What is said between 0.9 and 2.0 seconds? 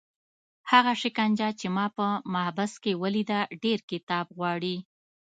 شکنجه چې ما